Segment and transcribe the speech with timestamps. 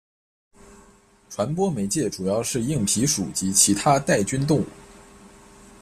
[1.29, 4.65] 传播媒介主要是硬蜱属及其它带菌动物。